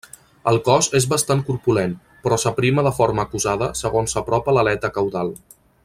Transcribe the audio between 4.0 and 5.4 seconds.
s'apropa a l'aleta caudal.